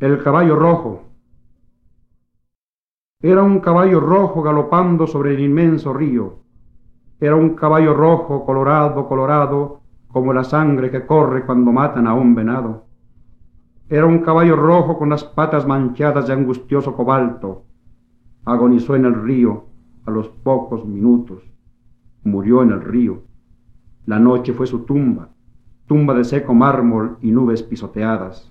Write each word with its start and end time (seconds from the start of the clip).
El 0.00 0.22
caballo 0.22 0.56
rojo. 0.56 1.02
Era 3.20 3.42
un 3.42 3.60
caballo 3.60 4.00
rojo 4.00 4.40
galopando 4.40 5.06
sobre 5.06 5.34
el 5.34 5.40
inmenso 5.40 5.92
río. 5.92 6.38
Era 7.20 7.36
un 7.36 7.50
caballo 7.50 7.92
rojo, 7.92 8.46
colorado, 8.46 9.06
colorado, 9.06 9.82
como 10.08 10.32
la 10.32 10.42
sangre 10.42 10.90
que 10.90 11.04
corre 11.04 11.44
cuando 11.44 11.70
matan 11.70 12.06
a 12.06 12.14
un 12.14 12.34
venado. 12.34 12.86
Era 13.90 14.06
un 14.06 14.20
caballo 14.20 14.56
rojo 14.56 14.96
con 14.96 15.10
las 15.10 15.22
patas 15.22 15.66
manchadas 15.66 16.28
de 16.28 16.32
angustioso 16.32 16.96
cobalto. 16.96 17.64
Agonizó 18.46 18.96
en 18.96 19.04
el 19.04 19.22
río 19.22 19.66
a 20.06 20.10
los 20.10 20.30
pocos 20.30 20.82
minutos. 20.86 21.42
Murió 22.24 22.62
en 22.62 22.70
el 22.70 22.80
río. 22.80 23.24
La 24.06 24.18
noche 24.18 24.54
fue 24.54 24.66
su 24.66 24.86
tumba, 24.86 25.28
tumba 25.84 26.14
de 26.14 26.24
seco 26.24 26.54
mármol 26.54 27.18
y 27.20 27.32
nubes 27.32 27.62
pisoteadas. 27.62 28.50